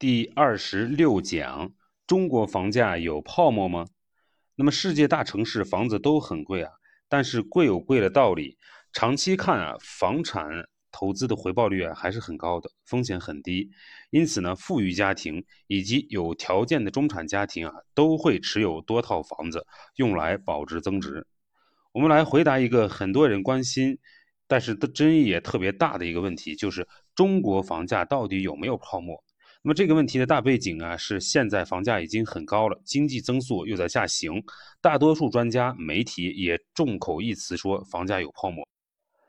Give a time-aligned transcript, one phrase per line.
[0.00, 1.74] 第二十六讲：
[2.06, 3.86] 中国房价有泡沫吗？
[4.54, 6.72] 那么世界大城市房子都很贵啊，
[7.06, 8.56] 但是贵有贵的道理。
[8.94, 10.48] 长期看啊，房产
[10.90, 13.70] 投资的回报率啊还是很高的，风险很低。
[14.08, 21.26] 因此呢，富裕家庭以及有条件的中产家庭啊，都会持有多套房子，用来保值增值。
[21.92, 23.98] 我们来回答一个很多人关心，
[24.46, 29.22] 但是的争议也特别大的一个问题，就是中国房价到底有没有泡沫？
[29.62, 34.42] 那么这个问题的大背景啊，是现在房价已经很高了，经济增速又在下行，
[34.80, 38.66] 大多数专家、媒体也众口一词说房价有泡沫。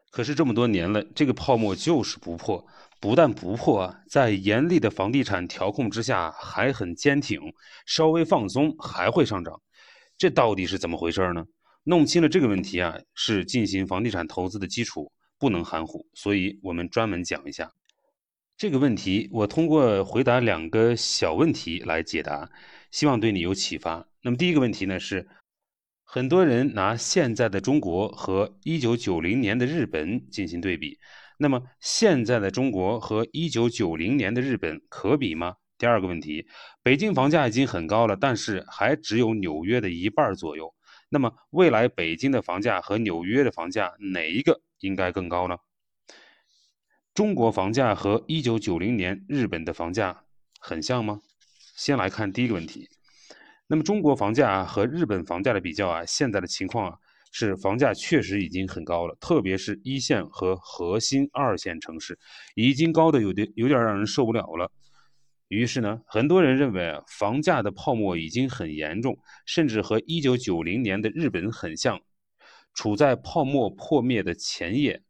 [0.10, 2.66] 可是这么多年了，这个泡沫就是不破，
[3.02, 7.42] 不但不破啊，在严厉的房地产调控之下还很坚挺，
[7.86, 9.62] 稍微放松还会上涨，
[10.18, 11.44] 这到底是怎么回事呢？
[11.84, 17.70] 弄清了这个问题啊，是进行房地产投资的基础，不能含糊，所以我们专门讲一下。
[18.62, 22.48] 这个问题，我通过回答两个小问题来解答，
[22.92, 24.08] 希望对你有启发。
[24.22, 25.28] 那么第一个问题呢是，
[26.04, 31.00] 很多人拿现在的中国和一九九零年的日本进行对比，
[31.40, 35.56] 那么现在的中国和一九九零年的日本可比吗？
[35.80, 36.46] 第二个问题，
[36.84, 40.72] 北京房价已经很高了，但是还只有纽约的一半左右，
[41.10, 45.58] 那么未来北京的房价和纽约的房价哪一个应该更高呢？
[47.14, 50.24] 中国房价和一九九零年日本的房价
[50.62, 51.20] 很像吗？
[51.76, 52.88] 先来看第一个问题。
[53.68, 56.98] 那么中国房价和日本房价的比较啊，现在的情况啊
[57.34, 62.18] 是房价确实已经很高了，特别是一线和核心二线城市，
[62.56, 64.72] 已经高的有点有点让人受不了了。
[65.50, 72.00] 于是呢，很多人认为啊，房价的泡沫已经很严重，甚至和一九九零年的日本很像，
[72.74, 75.04] 处在泡沫破灭的前夜。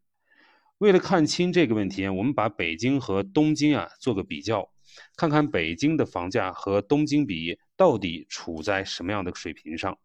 [0.82, 4.68] 为了看清这个问题，我们把北京和东京啊做个比较，
[5.16, 9.96] 看看北京的房价和东京比到底处在什么样的水平上。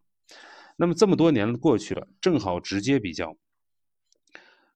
[0.75, 3.35] 那么这么多年过去了，正好直接比较。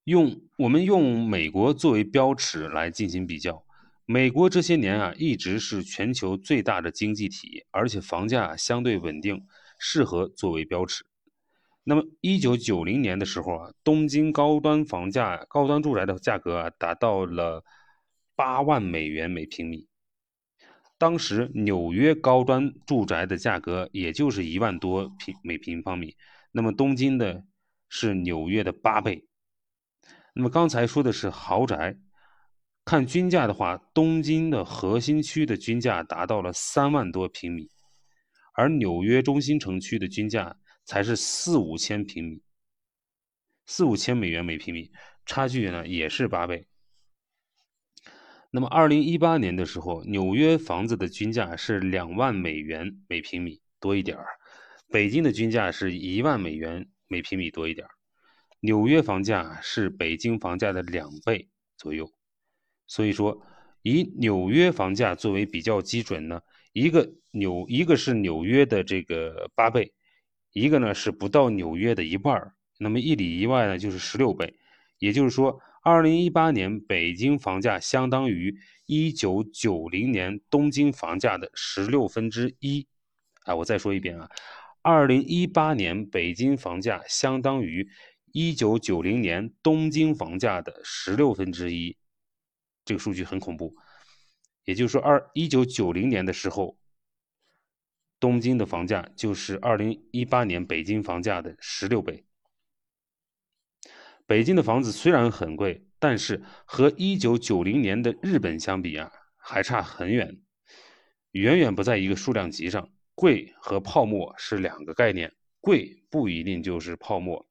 [0.05, 3.63] 用我们用美国作为标尺来进行比较，
[4.07, 9.45] 美国这些年啊一直是全球最大的经济体，而且房价相对稳定，
[9.77, 11.05] 适合作为标尺。
[11.83, 17.63] 那么，一九九零年的时候啊，东京高端房价、高端住宅的价格啊，达到了
[18.35, 19.87] 八万美元每平米。
[20.99, 26.15] 当时纽约高端住宅的价格也就是一万多平每平方米。
[26.51, 27.43] 那么东京的
[27.89, 29.25] 是纽约的八倍。
[30.35, 31.97] 那么刚才说的是豪宅，
[32.85, 37.67] 看均价的话，东京的核心区的均价达到了三万多平米，
[38.53, 40.55] 而纽约中心城区的均价。
[40.91, 42.41] 才是四五千平米，
[43.65, 44.91] 四五千美元每平米，
[45.25, 46.67] 差距呢也是八倍。
[48.49, 54.27] 那么，二零一八年的时候，纽约房子的均价是两万美元每平米多一点儿，
[54.89, 57.91] 北京的均价是一万美元每平米多一点儿，
[58.59, 61.47] 纽约房价是北京房价的两倍
[61.77, 62.11] 左右。
[62.85, 63.41] 所以说，
[63.81, 66.41] 以纽约房价作为比较基准呢，
[66.73, 69.93] 一个纽一个是纽约的这个八倍。
[70.53, 74.53] 一个呢是不到纽约的一半那么一里以外呢就是十六倍，
[74.99, 82.85] 也就是说，二零一八年北京房价相当于一九九零年东京房价的十六分之一。
[83.43, 84.29] 啊，我再说一遍啊，
[84.81, 87.87] 二零一八年北京房价相当于
[88.33, 91.95] 一九九零年东京房价的十六分之一，
[92.83, 93.73] 这个数据很恐怖。
[94.65, 96.80] 也就是说，二一九九零年的时候。
[98.21, 102.23] 东京的房价就是二零一八年北京房价的十六倍。
[104.27, 110.39] 北京的房子虽然很贵，但是和一九九零年的日本相比啊，还差很远，
[111.31, 112.87] 远远不在一个数量级上。
[113.15, 117.49] 贵和泡沫是两个概念，贵不一定就是泡沫。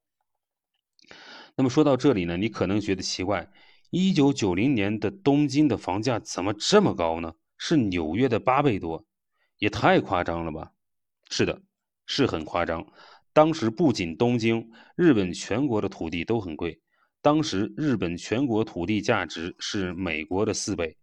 [1.57, 3.51] 那么说到这里呢，你可能觉得奇怪，
[3.91, 7.35] 一九九零年的东京的房价怎么这么高呢？
[7.59, 9.05] 是纽约的八倍多。
[9.61, 10.73] 也太夸张了吧！
[11.29, 11.63] 是的，
[12.07, 12.85] 是很夸张。
[13.33, 16.81] 当时不仅东京，日本全国的土地都很贵。
[17.23, 20.97] 当时日本全国土地价值是美国的四倍。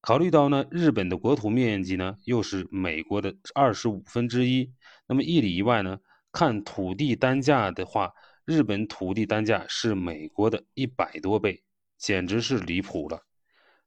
[0.00, 4.72] 考虑到呢，日本的国土面积呢又是美国的二十五分之一。
[5.06, 5.98] 那么一里以外呢，
[6.32, 8.10] 看土地单价的话，
[8.44, 11.62] 日本土地单价是美国的一百多倍，
[11.98, 13.20] 简直是离谱了。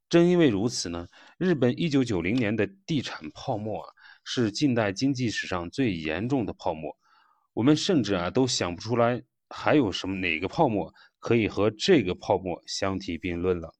[0.09, 1.07] 正因为如此呢，
[1.37, 6.97] 日本一九九零年的地产泡沫啊，是近代经济史上最严重的泡沫。
[7.53, 13.71] 我们甚至啊都想不出来还有什么哪个泡沫可以和这个泡沫相提并论了。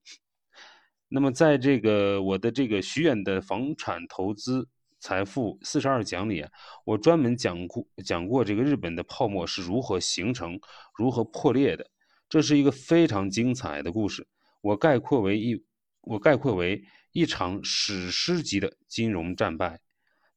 [1.08, 4.68] 那么在这个我的这个徐远的房产投资
[5.00, 6.52] 财富四十二讲里啊，
[6.86, 10.60] 我专门讲过讲过这个日本的泡沫是如何形成、
[10.96, 11.90] 如何破裂的，
[12.30, 14.28] 这是一个非常精彩的故事。
[14.62, 15.64] 我概括为一，
[16.02, 19.80] 我概括为一场史诗级的金融战败。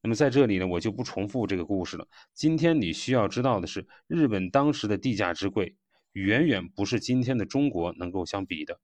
[0.01, 2.07] 那么在这里呢，我就不重复这个故事了。
[2.33, 5.77] 今天你需要知道的是，日本当时的地价之贵，
[6.11, 8.79] 远远不是今天的中国能够相比的。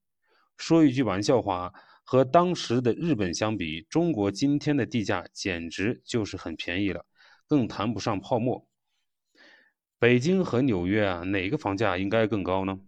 [0.55, 1.73] 说一句玩笑话，
[2.03, 7.05] 和当时的日本相比，中国今天的地价简直就是很便宜了，
[7.47, 8.65] 更谈不上泡沫。
[9.99, 12.79] 北京和纽约啊，哪个房价应该更高呢？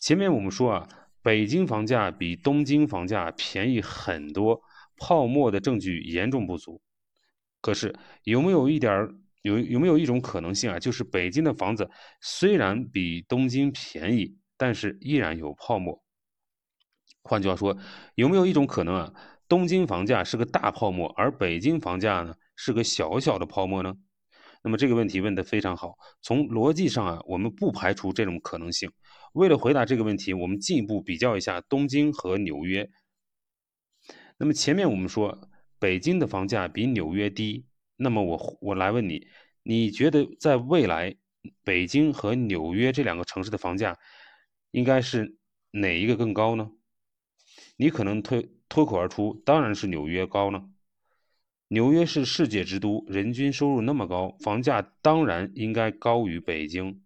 [0.00, 0.88] 前面我们说啊，
[1.26, 4.62] 北京房价比东京房价便宜很多，
[4.96, 6.80] 泡沫的证据严重不足。
[7.60, 7.92] 可是
[8.22, 9.08] 有没有一点
[9.42, 10.78] 有有没有一种可能性啊？
[10.78, 11.90] 就是北京的房子
[12.20, 16.00] 虽然比东京便宜，但是依然有泡沫。
[17.24, 17.76] 换句话说，
[18.14, 19.12] 有没有一种可能啊？
[19.48, 23.92] 东京房价是个大泡沫，而北京房价呢是个小小的泡沫呢？
[24.62, 25.96] 那么这个问题问得非常好。
[26.22, 28.88] 从逻辑上啊，我们不排除这种可能性。
[29.36, 32.90] 为了回答这个问题，我们进一步比较一下东京和纽约。
[34.38, 35.48] 那么前面我们说。
[35.78, 37.66] 北京的房价比纽约低，
[37.96, 39.28] 那么我我来问你，
[39.62, 41.14] 你觉得在未来，
[41.64, 43.98] 北京和纽约这两个城市的房价，
[44.70, 45.36] 应该是
[45.72, 46.70] 哪一个更高呢？
[47.76, 50.70] 你可能脱脱口而出，当然是纽约高呢。
[51.68, 57.02] 纽约是世界之都，人均收入那么高，房价当然应该高于北京。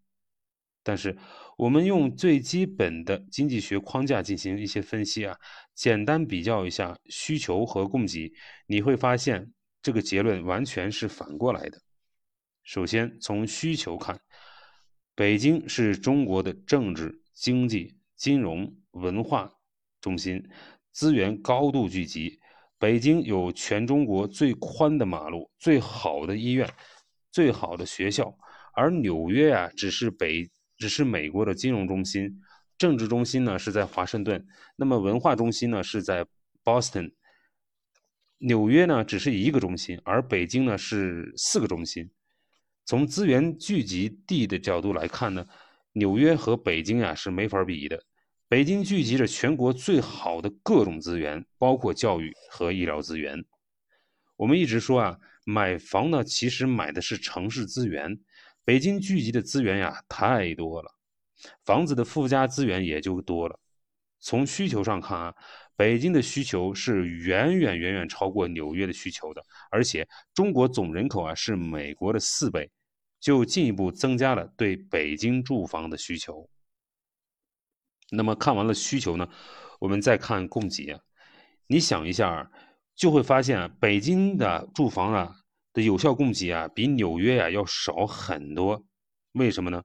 [0.84, 1.18] 但是，
[1.60, 5.36] 我们用最基本的经济学框架进行一些分析啊，
[5.74, 8.32] 简单比较一下需求和供给，
[8.66, 9.52] 你会发现
[9.82, 11.78] 这个结论完全是反过来的。
[12.62, 14.18] 首先从需求看，
[15.14, 19.52] 北京是中国的政治、经济、金融、文化
[20.00, 20.42] 中心，
[20.92, 22.40] 资源高度聚集。
[22.78, 26.66] 北京有全中国最宽的马路、最好的医院、
[27.30, 28.34] 最好的学校，
[28.72, 30.50] 而纽约啊，只是北。
[30.80, 32.40] 只是美国的金融中心，
[32.78, 34.46] 政治中心呢是在华盛顿，
[34.76, 36.26] 那么文化中心呢是在
[36.64, 37.12] Boston，
[38.38, 42.10] 纽约呢只是一个中心，而北京呢是四个中心。
[42.86, 45.46] 从资源聚集地的角度来看呢，
[45.92, 48.02] 纽约和北京呀是没法比的。
[48.48, 53.44] 北京聚集着全国最好的各种资源，包括教育和医疗资源。
[54.36, 58.18] 我们一直说啊，买房呢其实买的是城市资源。
[58.64, 60.94] 北京聚集的资源呀太多了，
[61.64, 63.58] 房子的附加资源也就多了。
[64.20, 65.34] 从需求上看啊，
[65.74, 72.70] 北京的需求是远远远远超过纽约的需求的，而且中国总人口啊是美国的四倍，
[73.18, 76.48] 就进一步增加了对北京住房的需求。
[78.10, 79.26] 那么看完了需求呢，
[79.78, 81.00] 我们再看供给啊，
[81.66, 82.50] 你想一下，
[82.94, 85.34] 就会发现啊，北京的住房啊。
[85.72, 88.84] 的有效供给啊，比纽约呀要少很多，
[89.32, 89.82] 为什么呢？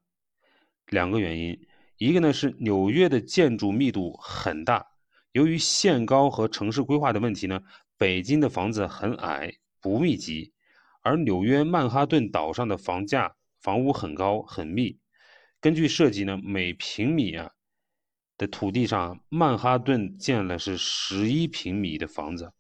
[0.88, 1.68] 两个原因，
[1.98, 4.88] 一个呢是纽约的建筑密度很大，
[5.32, 7.62] 由于限高和城市规划的问题呢，
[7.98, 10.54] 北京的房子很矮不密集，
[11.02, 14.98] 而纽约曼哈顿岛上的房价房屋很高很密。
[15.60, 17.52] 根据设计呢，每平米啊
[18.38, 22.52] 的土地上，曼哈顿建了是十一平米的房子，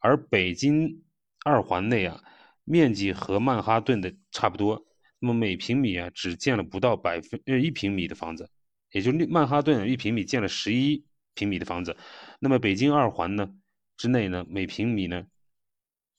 [0.00, 1.02] 而北京
[1.44, 2.22] 二环内啊。
[2.64, 4.86] 面积和曼哈顿的差不多，
[5.18, 8.50] 那么每平米啊只建了不到百分呃一平米的房子，
[8.90, 11.04] 也就曼哈顿一平米建了十一
[11.34, 11.96] 平米的房子，
[12.40, 13.54] 那么北京二环呢
[13.96, 15.26] 之内呢每平米呢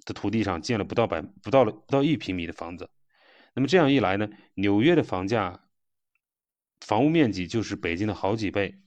[0.06, 2.90] 的土地上建了不到百不到了不到一平米的房子，
[3.56, 5.64] 那么这样一来呢，纽约的房价
[6.82, 8.80] 房屋面积就是北京的好几倍，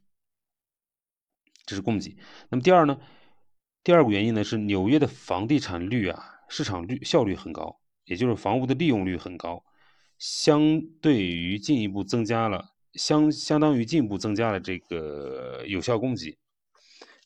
[1.66, 2.16] 这是供给。
[2.50, 3.00] 那么第二呢，
[3.82, 6.36] 第二个原因呢是纽约的房地产率啊。
[6.48, 9.62] 市场率效率很高，也就是房屋的利用率很高，
[10.18, 16.38] 相对于进一步增加了相相当于进一步增加了这个有效供给。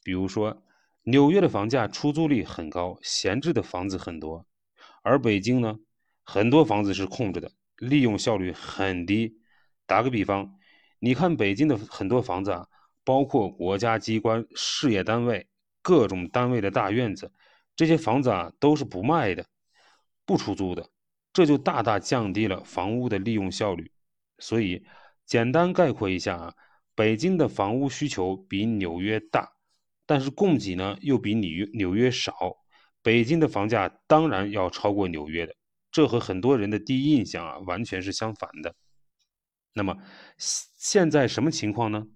[0.04, 0.62] 比如说，
[1.04, 4.44] 纽约的房价出租率很高，闲置的房子很多，
[5.02, 5.78] 而北京呢，
[6.24, 9.38] 很多房子是空着的，利用效率很低。
[9.86, 10.58] 打个比方，
[10.98, 12.66] 你看北京的很多房子啊，
[13.04, 15.46] 包括国家机关、事业单位、
[15.80, 17.32] 各种单位的大院子。
[17.74, 19.46] 这些房子啊都是不卖的，
[20.24, 20.90] 不出租的，
[21.32, 23.90] 这就大大降低了房屋的利用效率。
[24.38, 24.84] 所以，
[25.24, 26.54] 简单概括一下啊，
[26.94, 29.52] 北京的房屋需求比纽约大，
[30.04, 32.34] 但是供给呢又比纽纽约少。
[33.02, 35.54] 北京的房价当然要超过纽约的，
[35.90, 38.74] 这和很多人的第一印象啊完全是相反的。
[39.72, 39.96] 那么
[40.36, 42.06] 现在什么情况呢？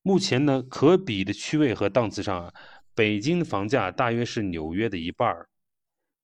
[0.00, 2.54] 目前呢，可比的区位和档次上啊，
[2.94, 5.48] 北京的房价大约是纽约的一半儿。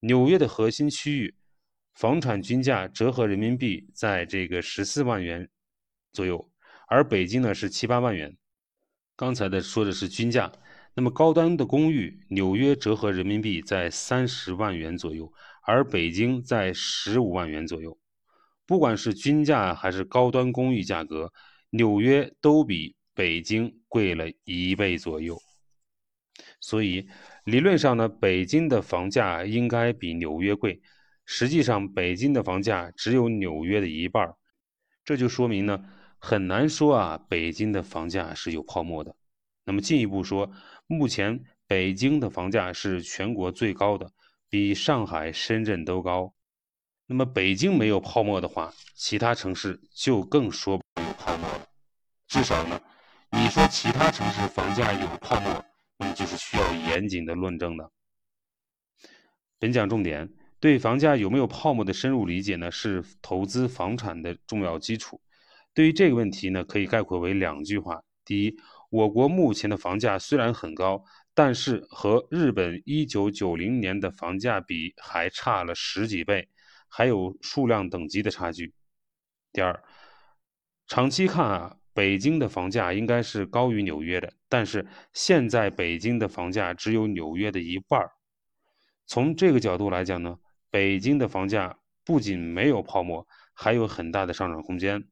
[0.00, 1.34] 纽约的核心区域
[1.94, 5.48] 房产均价折合人民币在这个十四万元
[6.12, 6.50] 左右，
[6.88, 8.36] 而北京呢是七八万元。
[9.16, 10.50] 刚才的说的是均价，
[10.94, 15.32] 那么高端的公寓，纽约折合人民币在三十万元左右，
[15.64, 17.98] 而北京在十五万元左右。
[18.66, 21.32] 不管是均价还是高端公寓价格，
[21.70, 22.96] 纽约都比。
[23.12, 25.36] 北京贵了一倍左右，
[26.60, 27.08] 所以
[27.44, 30.80] 理论上呢，北京的房价应该比纽约贵。
[31.24, 34.34] 实际上，北京的房价只有纽约的一半儿，
[35.04, 35.84] 这就说明呢，
[36.18, 39.14] 很难说啊，北京的房价是有泡沫的。
[39.64, 40.50] 那么进一步说，
[40.86, 44.10] 目前北京的房价是全国最高的，
[44.48, 46.34] 比上海、深圳都高。
[47.06, 51.66] 那么北京没有泡沫的话，其他城市就更说不有泡沫了。
[52.26, 52.80] 至少呢。
[53.32, 55.64] 你说其他城市房价有泡沫，
[56.00, 57.92] 那就是需要严谨的论证的。
[59.58, 65.20] 本讲重点，对房价有没有泡沫的深入理解呢，是投资房产的重要基础。
[65.74, 68.56] 对于这个问题呢，可以概括为两句话：第一，
[68.88, 71.04] 我国目前的房价虽然很高，
[71.34, 76.48] 但是和日本一九九零年的房价比还差了十几倍，
[76.88, 78.72] 还有数量等级的差距。
[79.52, 79.84] 第二，
[80.86, 81.76] 长期看啊。
[82.00, 88.10] 北京的房价应该是高于纽约的，但是现在北京的房价只有纽约的一半儿。
[89.06, 90.38] 从这个角度来讲呢，
[90.70, 95.04] 北京的房价不仅没有泡沫，还有很大的上涨空间。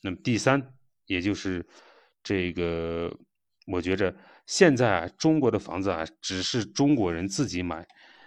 [0.00, 0.74] 那么第三，
[1.06, 1.66] 也就是
[2.22, 3.12] 这个，
[3.66, 4.14] 我觉着
[4.46, 7.84] 现在啊，中国的房子啊，只是中国人自己买。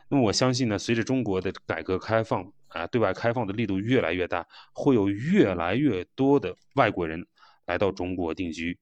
[0.09, 7.25] 那么我相信呢，随着中国的改革开放啊，对外开放的力度越来越大，会有越来越多的外国人。
[7.69, 8.79] 来到中国定居、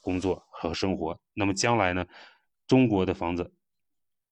[0.00, 2.06] 工作和生活，那么将来呢？
[2.66, 3.52] 中国的房子，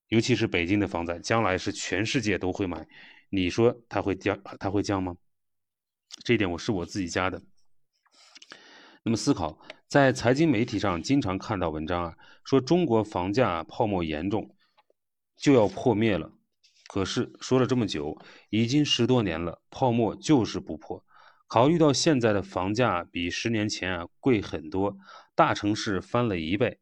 [0.09, 2.89] 尤其是北京的房子，将来是全世界都会买。
[3.29, 4.41] 你说它会降？
[4.59, 5.15] 它会降吗？
[6.25, 7.43] 这一点我是我自己加的。
[9.03, 14.57] 那么思考，在财经媒体上经常看到文章啊，说中国房价泡沫严重，
[15.37, 16.33] 就要破灭了。
[16.87, 18.17] 可是说了这么久，
[18.49, 21.05] 已经十多年了，泡沫就是不破。
[21.49, 24.99] 考虑到现在的房价比十年前啊贵很多，
[25.35, 26.79] 大城市翻了一倍，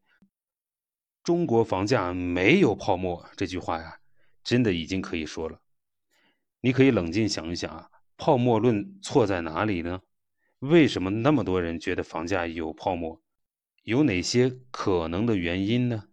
[1.23, 3.99] 中国房价没有泡沫这句话呀，
[4.43, 5.61] 真的已经可以说了。
[6.59, 10.01] 你可以冷静想一想啊，泡沫论错在哪里呢？
[10.59, 13.21] 为什么那么多人觉得房价有泡沫？
[13.83, 16.09] 有哪些可能的原因呢？